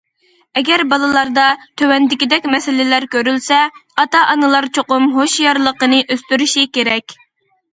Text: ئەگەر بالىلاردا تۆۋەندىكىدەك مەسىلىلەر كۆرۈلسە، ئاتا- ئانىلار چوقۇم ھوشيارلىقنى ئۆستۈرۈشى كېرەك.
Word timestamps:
ئەگەر 0.59 0.83
بالىلاردا 0.93 1.43
تۆۋەندىكىدەك 1.81 2.47
مەسىلىلەر 2.53 3.05
كۆرۈلسە، 3.17 3.59
ئاتا- 4.05 4.25
ئانىلار 4.33 4.69
چوقۇم 4.79 5.07
ھوشيارلىقنى 5.19 6.01
ئۆستۈرۈشى 6.09 6.65
كېرەك. 6.79 7.17